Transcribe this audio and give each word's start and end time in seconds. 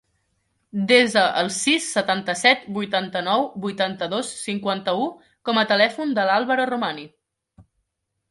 Desa 0.91 1.23
el 1.41 1.49
sis, 1.55 1.89
setanta-set, 1.97 2.63
vuitanta-nou, 2.77 3.45
vuitanta-dos, 3.65 4.31
cinquanta-u 4.47 5.05
com 5.49 5.61
a 5.61 5.65
telèfon 5.73 6.15
del 6.21 6.31
Álvaro 6.37 6.65
Romani. 6.73 7.05